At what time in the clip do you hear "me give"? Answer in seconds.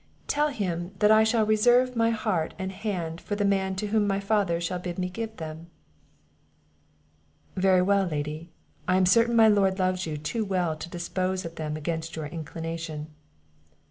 4.97-5.37